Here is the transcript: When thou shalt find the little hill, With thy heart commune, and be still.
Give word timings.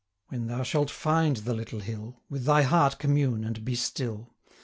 When 0.29 0.47
thou 0.47 0.63
shalt 0.63 0.89
find 0.89 1.37
the 1.37 1.53
little 1.53 1.79
hill, 1.79 2.23
With 2.27 2.45
thy 2.45 2.63
heart 2.63 2.97
commune, 2.97 3.43
and 3.43 3.63
be 3.63 3.75
still. 3.75 4.33